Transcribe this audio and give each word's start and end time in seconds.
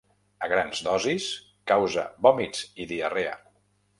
A 0.45 0.47
grans 0.53 0.79
dosis 0.87 1.27
causa 1.71 2.05
vòmits 2.27 2.65
i 2.85 2.87
diarrea. 2.95 3.37